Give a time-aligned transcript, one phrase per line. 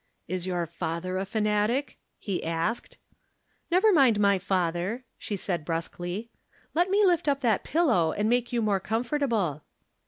[0.27, 2.97] "Is your father a fanatic?" he asked.
[3.69, 6.31] "Never mind my father," she said, brusquely."
[6.73, 9.61] Let me lift up that pillow and make you more comfortable."